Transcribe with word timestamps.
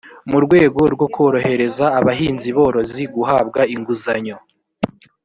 mu 0.29 0.37
rwego 0.45 0.81
rwo 0.93 1.07
korohereza 1.15 1.85
abahinziborozi 1.99 3.01
guhabwa 3.15 3.61
inguzanyo 3.75 4.37